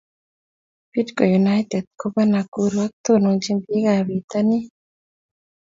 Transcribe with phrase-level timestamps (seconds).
[0.91, 4.65] Bidco united ko pa nakuru ak tononchi pik ab pitonnin